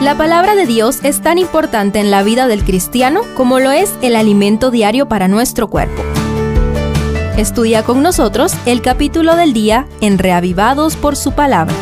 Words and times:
La 0.00 0.16
palabra 0.16 0.54
de 0.54 0.64
Dios 0.64 1.00
es 1.02 1.20
tan 1.22 1.38
importante 1.38 1.98
en 1.98 2.12
la 2.12 2.22
vida 2.22 2.46
del 2.46 2.62
cristiano 2.62 3.22
como 3.36 3.58
lo 3.58 3.72
es 3.72 3.92
el 4.00 4.14
alimento 4.14 4.70
diario 4.70 5.08
para 5.08 5.26
nuestro 5.26 5.66
cuerpo. 5.66 6.04
Estudia 7.36 7.82
con 7.82 8.00
nosotros 8.00 8.54
el 8.64 8.80
capítulo 8.80 9.34
del 9.34 9.52
día 9.52 9.88
en 10.00 10.18
Reavivados 10.18 10.94
por 10.94 11.16
su 11.16 11.32
palabra. 11.32 11.74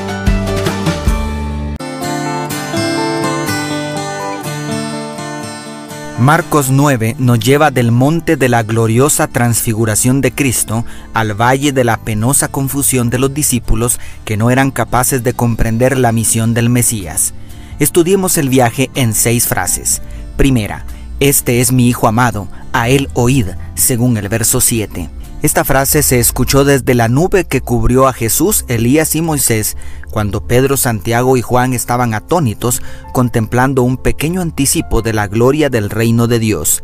Marcos 6.18 6.70
9 6.70 7.16
nos 7.18 7.38
lleva 7.38 7.70
del 7.70 7.92
monte 7.92 8.38
de 8.38 8.48
la 8.48 8.62
gloriosa 8.62 9.28
transfiguración 9.28 10.22
de 10.22 10.32
Cristo 10.32 10.86
al 11.12 11.38
valle 11.38 11.72
de 11.72 11.84
la 11.84 11.98
penosa 11.98 12.48
confusión 12.48 13.10
de 13.10 13.18
los 13.18 13.34
discípulos 13.34 14.00
que 14.24 14.38
no 14.38 14.50
eran 14.50 14.70
capaces 14.70 15.22
de 15.22 15.34
comprender 15.34 15.98
la 15.98 16.12
misión 16.12 16.54
del 16.54 16.70
Mesías. 16.70 17.34
Estudiemos 17.78 18.38
el 18.38 18.48
viaje 18.48 18.90
en 18.94 19.12
seis 19.12 19.46
frases. 19.46 20.00
Primera, 20.36 20.86
este 21.20 21.60
es 21.60 21.72
mi 21.72 21.88
Hijo 21.88 22.08
amado, 22.08 22.48
a 22.72 22.88
él 22.88 23.08
oíd, 23.12 23.48
según 23.74 24.16
el 24.16 24.28
verso 24.28 24.60
7. 24.60 25.10
Esta 25.42 25.64
frase 25.64 26.02
se 26.02 26.18
escuchó 26.18 26.64
desde 26.64 26.94
la 26.94 27.08
nube 27.08 27.44
que 27.44 27.60
cubrió 27.60 28.08
a 28.08 28.14
Jesús, 28.14 28.64
Elías 28.68 29.14
y 29.14 29.20
Moisés 29.20 29.76
cuando 30.10 30.46
Pedro, 30.46 30.78
Santiago 30.78 31.36
y 31.36 31.42
Juan 31.42 31.74
estaban 31.74 32.14
atónitos 32.14 32.82
contemplando 33.12 33.82
un 33.82 33.98
pequeño 33.98 34.40
anticipo 34.40 35.02
de 35.02 35.12
la 35.12 35.28
gloria 35.28 35.68
del 35.68 35.90
reino 35.90 36.26
de 36.26 36.38
Dios. 36.38 36.82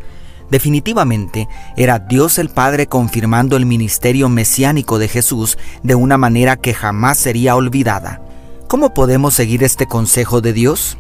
Definitivamente 0.50 1.48
era 1.78 1.98
Dios 1.98 2.36
el 2.38 2.50
Padre 2.50 2.86
confirmando 2.86 3.56
el 3.56 3.64
ministerio 3.64 4.28
mesiánico 4.28 4.98
de 4.98 5.08
Jesús 5.08 5.56
de 5.82 5.94
una 5.94 6.18
manera 6.18 6.56
que 6.56 6.74
jamás 6.74 7.16
sería 7.16 7.56
olvidada. 7.56 8.20
¿Cómo 8.72 8.94
podemos 8.94 9.34
seguir 9.34 9.64
este 9.64 9.86
consejo 9.86 10.40
de 10.40 10.54
Dios? 10.54 10.96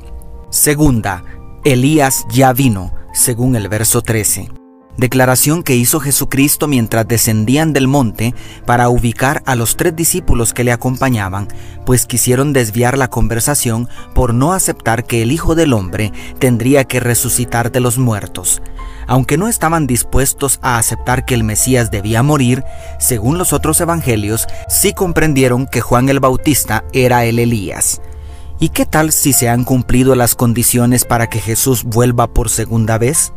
Segunda, 0.50 1.24
Elías 1.64 2.26
ya 2.30 2.52
vino, 2.52 2.92
según 3.14 3.56
el 3.56 3.70
verso 3.70 4.02
13. 4.02 4.61
Declaración 4.98 5.62
que 5.62 5.74
hizo 5.74 6.00
Jesucristo 6.00 6.68
mientras 6.68 7.08
descendían 7.08 7.72
del 7.72 7.88
monte 7.88 8.34
para 8.66 8.90
ubicar 8.90 9.42
a 9.46 9.54
los 9.54 9.76
tres 9.76 9.96
discípulos 9.96 10.52
que 10.52 10.64
le 10.64 10.72
acompañaban, 10.72 11.48
pues 11.86 12.04
quisieron 12.04 12.52
desviar 12.52 12.98
la 12.98 13.08
conversación 13.08 13.88
por 14.14 14.34
no 14.34 14.52
aceptar 14.52 15.04
que 15.04 15.22
el 15.22 15.32
Hijo 15.32 15.54
del 15.54 15.72
Hombre 15.72 16.12
tendría 16.38 16.84
que 16.84 17.00
resucitar 17.00 17.72
de 17.72 17.80
los 17.80 17.96
muertos. 17.96 18.60
Aunque 19.06 19.38
no 19.38 19.48
estaban 19.48 19.86
dispuestos 19.86 20.58
a 20.62 20.76
aceptar 20.76 21.24
que 21.24 21.34
el 21.34 21.42
Mesías 21.42 21.90
debía 21.90 22.22
morir, 22.22 22.62
según 23.00 23.38
los 23.38 23.54
otros 23.54 23.80
evangelios, 23.80 24.46
sí 24.68 24.92
comprendieron 24.92 25.66
que 25.66 25.80
Juan 25.80 26.10
el 26.10 26.20
Bautista 26.20 26.84
era 26.92 27.24
el 27.24 27.38
Elías. 27.38 28.02
¿Y 28.60 28.68
qué 28.68 28.84
tal 28.84 29.10
si 29.10 29.32
se 29.32 29.48
han 29.48 29.64
cumplido 29.64 30.14
las 30.14 30.34
condiciones 30.34 31.04
para 31.06 31.28
que 31.28 31.40
Jesús 31.40 31.82
vuelva 31.82 32.32
por 32.32 32.48
segunda 32.48 32.96
vez? 32.98 33.32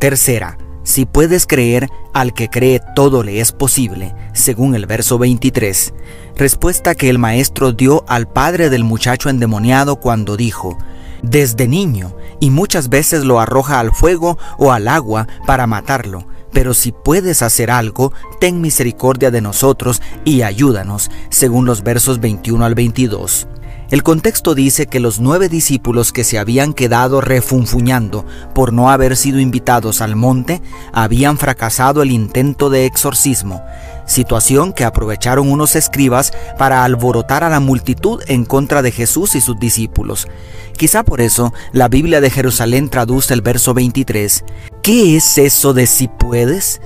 Tercera, 0.00 0.56
si 0.82 1.04
puedes 1.04 1.46
creer, 1.46 1.88
al 2.12 2.32
que 2.32 2.48
cree 2.48 2.80
todo 2.96 3.22
le 3.22 3.40
es 3.40 3.52
posible, 3.52 4.14
según 4.32 4.74
el 4.74 4.86
verso 4.86 5.18
23, 5.18 5.94
respuesta 6.36 6.94
que 6.94 7.10
el 7.10 7.18
maestro 7.18 7.72
dio 7.72 8.04
al 8.08 8.28
padre 8.28 8.70
del 8.70 8.84
muchacho 8.84 9.28
endemoniado 9.28 9.96
cuando 9.96 10.36
dijo, 10.36 10.78
desde 11.22 11.68
niño, 11.68 12.16
y 12.40 12.50
muchas 12.50 12.88
veces 12.88 13.24
lo 13.24 13.40
arroja 13.40 13.78
al 13.78 13.92
fuego 13.92 14.38
o 14.58 14.72
al 14.72 14.88
agua 14.88 15.28
para 15.46 15.66
matarlo. 15.66 16.26
Pero 16.52 16.74
si 16.74 16.90
puedes 16.90 17.42
hacer 17.42 17.70
algo, 17.70 18.12
ten 18.40 18.60
misericordia 18.60 19.30
de 19.30 19.40
nosotros 19.40 20.02
y 20.24 20.42
ayúdanos, 20.42 21.10
según 21.28 21.64
los 21.64 21.82
versos 21.82 22.18
21 22.18 22.64
al 22.64 22.74
22. 22.74 23.46
El 23.90 24.04
contexto 24.04 24.54
dice 24.54 24.86
que 24.86 25.00
los 25.00 25.18
nueve 25.18 25.48
discípulos 25.48 26.12
que 26.12 26.22
se 26.22 26.38
habían 26.38 26.74
quedado 26.74 27.20
refunfuñando 27.20 28.24
por 28.54 28.72
no 28.72 28.88
haber 28.88 29.16
sido 29.16 29.40
invitados 29.40 30.00
al 30.00 30.14
monte 30.14 30.62
habían 30.92 31.38
fracasado 31.38 32.00
el 32.02 32.12
intento 32.12 32.70
de 32.70 32.86
exorcismo, 32.86 33.64
situación 34.06 34.72
que 34.74 34.84
aprovecharon 34.84 35.50
unos 35.50 35.74
escribas 35.74 36.32
para 36.56 36.84
alborotar 36.84 37.42
a 37.42 37.48
la 37.48 37.58
multitud 37.58 38.22
en 38.28 38.44
contra 38.44 38.80
de 38.80 38.92
Jesús 38.92 39.34
y 39.34 39.40
sus 39.40 39.58
discípulos. 39.58 40.28
Quizá 40.76 41.02
por 41.02 41.20
eso 41.20 41.52
la 41.72 41.88
Biblia 41.88 42.20
de 42.20 42.30
Jerusalén 42.30 42.90
traduce 42.90 43.34
el 43.34 43.42
verso 43.42 43.74
23. 43.74 44.44
¿Qué 44.84 45.16
es 45.16 45.36
eso 45.36 45.74
de 45.74 45.88
si 45.88 46.06
puedes? 46.06 46.80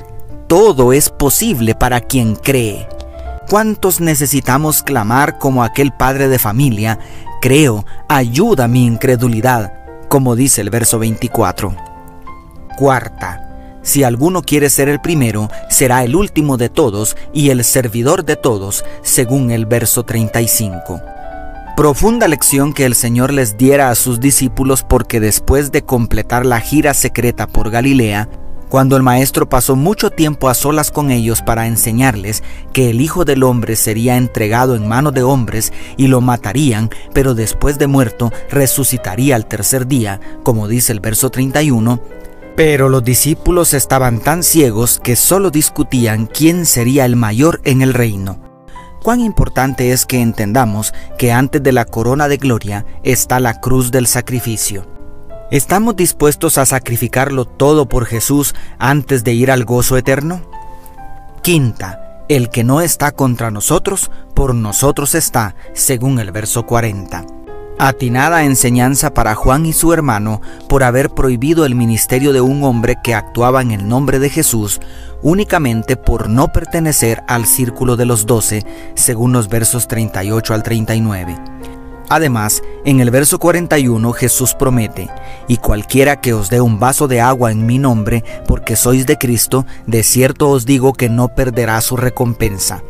Todo 0.48 0.94
es 0.94 1.10
posible 1.10 1.74
para 1.74 2.00
quien 2.00 2.34
cree. 2.34 2.88
¿Cuántos 3.48 4.00
necesitamos 4.00 4.82
clamar 4.82 5.38
como 5.38 5.62
aquel 5.64 5.92
padre 5.92 6.28
de 6.28 6.38
familia? 6.38 6.98
Creo, 7.42 7.84
ayuda 8.08 8.68
mi 8.68 8.86
incredulidad, 8.86 9.72
como 10.08 10.34
dice 10.34 10.62
el 10.62 10.70
verso 10.70 10.98
24. 10.98 11.74
Cuarta, 12.78 13.80
si 13.82 14.02
alguno 14.02 14.40
quiere 14.40 14.70
ser 14.70 14.88
el 14.88 14.98
primero, 15.00 15.50
será 15.68 16.04
el 16.04 16.16
último 16.16 16.56
de 16.56 16.70
todos 16.70 17.18
y 17.34 17.50
el 17.50 17.62
servidor 17.64 18.24
de 18.24 18.36
todos, 18.36 18.82
según 19.02 19.50
el 19.50 19.66
verso 19.66 20.04
35. 20.04 21.02
Profunda 21.76 22.28
lección 22.28 22.72
que 22.72 22.86
el 22.86 22.94
Señor 22.94 23.32
les 23.32 23.58
diera 23.58 23.90
a 23.90 23.94
sus 23.94 24.20
discípulos 24.20 24.82
porque 24.82 25.20
después 25.20 25.70
de 25.70 25.84
completar 25.84 26.46
la 26.46 26.60
gira 26.60 26.94
secreta 26.94 27.46
por 27.46 27.70
Galilea, 27.70 28.28
cuando 28.74 28.96
el 28.96 29.04
maestro 29.04 29.48
pasó 29.48 29.76
mucho 29.76 30.10
tiempo 30.10 30.48
a 30.48 30.54
solas 30.54 30.90
con 30.90 31.12
ellos 31.12 31.42
para 31.42 31.68
enseñarles 31.68 32.42
que 32.72 32.90
el 32.90 33.00
Hijo 33.00 33.24
del 33.24 33.44
Hombre 33.44 33.76
sería 33.76 34.16
entregado 34.16 34.74
en 34.74 34.88
manos 34.88 35.14
de 35.14 35.22
hombres 35.22 35.72
y 35.96 36.08
lo 36.08 36.20
matarían, 36.20 36.90
pero 37.12 37.36
después 37.36 37.78
de 37.78 37.86
muerto 37.86 38.32
resucitaría 38.50 39.36
al 39.36 39.46
tercer 39.46 39.86
día, 39.86 40.20
como 40.42 40.66
dice 40.66 40.90
el 40.90 40.98
verso 40.98 41.30
31, 41.30 42.00
pero 42.56 42.88
los 42.88 43.04
discípulos 43.04 43.74
estaban 43.74 44.18
tan 44.18 44.42
ciegos 44.42 44.98
que 44.98 45.14
solo 45.14 45.52
discutían 45.52 46.26
quién 46.26 46.66
sería 46.66 47.04
el 47.04 47.14
mayor 47.14 47.60
en 47.62 47.80
el 47.80 47.94
reino. 47.94 48.40
Cuán 49.04 49.20
importante 49.20 49.92
es 49.92 50.04
que 50.04 50.20
entendamos 50.20 50.92
que 51.16 51.30
antes 51.30 51.62
de 51.62 51.70
la 51.70 51.84
corona 51.84 52.26
de 52.26 52.38
gloria 52.38 52.84
está 53.04 53.38
la 53.38 53.60
cruz 53.60 53.92
del 53.92 54.08
sacrificio. 54.08 54.93
¿Estamos 55.50 55.94
dispuestos 55.94 56.56
a 56.58 56.66
sacrificarlo 56.66 57.44
todo 57.44 57.86
por 57.86 58.06
Jesús 58.06 58.54
antes 58.78 59.24
de 59.24 59.34
ir 59.34 59.50
al 59.50 59.64
gozo 59.64 59.96
eterno? 59.96 60.40
Quinta, 61.42 62.24
el 62.28 62.48
que 62.48 62.64
no 62.64 62.80
está 62.80 63.12
contra 63.12 63.50
nosotros, 63.50 64.10
por 64.34 64.54
nosotros 64.54 65.14
está, 65.14 65.54
según 65.74 66.18
el 66.18 66.32
verso 66.32 66.64
40. 66.64 67.26
Atinada 67.78 68.44
enseñanza 68.44 69.12
para 69.12 69.34
Juan 69.34 69.66
y 69.66 69.72
su 69.72 69.92
hermano 69.92 70.40
por 70.68 70.82
haber 70.82 71.10
prohibido 71.10 71.66
el 71.66 71.74
ministerio 71.74 72.32
de 72.32 72.40
un 72.40 72.62
hombre 72.64 72.96
que 73.02 73.14
actuaba 73.14 73.60
en 73.60 73.72
el 73.72 73.86
nombre 73.86 74.18
de 74.18 74.30
Jesús 74.30 74.80
únicamente 75.24 75.96
por 75.96 76.28
no 76.28 76.48
pertenecer 76.48 77.24
al 77.26 77.46
círculo 77.46 77.96
de 77.96 78.04
los 78.04 78.26
doce, 78.26 78.64
según 78.94 79.32
los 79.32 79.48
versos 79.48 79.88
38 79.88 80.54
al 80.54 80.62
39. 80.62 81.53
Además, 82.08 82.62
en 82.84 83.00
el 83.00 83.10
verso 83.10 83.38
41 83.38 84.12
Jesús 84.12 84.54
promete, 84.54 85.08
y 85.48 85.56
cualquiera 85.56 86.20
que 86.20 86.34
os 86.34 86.50
dé 86.50 86.60
un 86.60 86.78
vaso 86.78 87.08
de 87.08 87.20
agua 87.20 87.50
en 87.50 87.66
mi 87.66 87.78
nombre, 87.78 88.22
porque 88.46 88.76
sois 88.76 89.06
de 89.06 89.16
Cristo, 89.16 89.64
de 89.86 90.02
cierto 90.02 90.50
os 90.50 90.66
digo 90.66 90.92
que 90.92 91.08
no 91.08 91.28
perderá 91.28 91.80
su 91.80 91.96
recompensa. 91.96 92.82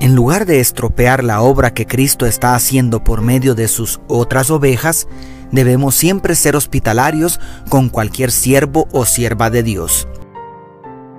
En 0.00 0.14
lugar 0.14 0.46
de 0.46 0.60
estropear 0.60 1.24
la 1.24 1.40
obra 1.40 1.72
que 1.72 1.86
Cristo 1.86 2.26
está 2.26 2.54
haciendo 2.54 3.02
por 3.02 3.22
medio 3.22 3.54
de 3.54 3.68
sus 3.68 4.00
otras 4.08 4.50
ovejas, 4.50 5.06
debemos 5.52 5.94
siempre 5.94 6.34
ser 6.34 6.56
hospitalarios 6.56 7.40
con 7.68 7.88
cualquier 7.88 8.30
siervo 8.30 8.88
o 8.92 9.04
sierva 9.06 9.48
de 9.48 9.62
Dios. 9.62 10.06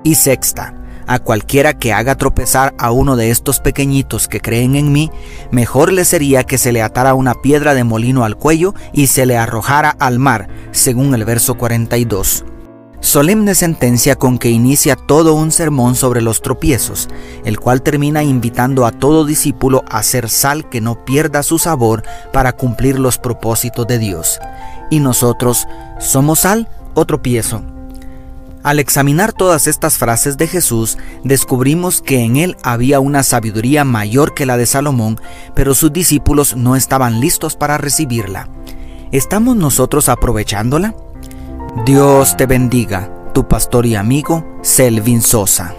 Y 0.03 0.15
sexta, 0.15 0.75
a 1.07 1.19
cualquiera 1.19 1.73
que 1.73 1.93
haga 1.93 2.15
tropezar 2.15 2.75
a 2.77 2.91
uno 2.91 3.15
de 3.15 3.31
estos 3.31 3.59
pequeñitos 3.59 4.27
que 4.27 4.41
creen 4.41 4.75
en 4.75 4.91
mí, 4.91 5.09
mejor 5.51 5.91
le 5.91 6.05
sería 6.05 6.43
que 6.43 6.57
se 6.57 6.71
le 6.71 6.81
atara 6.81 7.13
una 7.13 7.33
piedra 7.35 7.73
de 7.73 7.83
molino 7.83 8.23
al 8.23 8.35
cuello 8.35 8.75
y 8.93 9.07
se 9.07 9.25
le 9.25 9.37
arrojara 9.37 9.95
al 9.99 10.19
mar, 10.19 10.47
según 10.71 11.13
el 11.15 11.25
verso 11.25 11.55
42. 11.55 12.45
Solemne 12.99 13.53
sentencia 13.53 14.15
con 14.15 14.39
que 14.39 14.49
inicia 14.49 14.95
todo 14.95 15.35
un 15.35 15.51
sermón 15.51 15.95
sobre 15.95 16.21
los 16.21 16.41
tropiezos, 16.41 17.07
el 17.45 17.59
cual 17.59 17.83
termina 17.83 18.23
invitando 18.23 18.85
a 18.85 18.91
todo 18.91 19.23
discípulo 19.23 19.85
a 19.87 20.01
ser 20.01 20.29
sal 20.29 20.67
que 20.67 20.81
no 20.81 21.05
pierda 21.05 21.43
su 21.43 21.59
sabor 21.59 22.03
para 22.33 22.53
cumplir 22.53 22.97
los 22.97 23.19
propósitos 23.19 23.85
de 23.85 23.99
Dios. 23.99 24.39
¿Y 24.89 24.99
nosotros 24.99 25.67
somos 25.99 26.39
sal 26.39 26.67
o 26.95 27.05
tropiezo? 27.05 27.76
Al 28.67 28.79
examinar 28.79 29.31
todas 29.31 29.65
estas 29.65 29.97
frases 29.97 30.35
de 30.35 30.45
Jesús, 30.45 30.97
descubrimos 31.23 32.01
que 32.01 32.19
en 32.19 32.35
él 32.35 32.57
había 32.63 32.99
una 32.99 33.23
sabiduría 33.23 33.85
mayor 33.85 34.33
que 34.33 34.45
la 34.45 34.57
de 34.57 34.65
Salomón, 34.65 35.21
pero 35.55 35.73
sus 35.73 35.93
discípulos 35.93 36.57
no 36.57 36.75
estaban 36.75 37.21
listos 37.21 37.55
para 37.55 37.77
recibirla. 37.77 38.49
¿Estamos 39.13 39.55
nosotros 39.55 40.09
aprovechándola? 40.09 40.93
Dios 41.85 42.35
te 42.35 42.45
bendiga, 42.45 43.09
tu 43.33 43.47
pastor 43.47 43.85
y 43.85 43.95
amigo 43.95 44.45
Selvin 44.63 45.21
Sosa. 45.21 45.73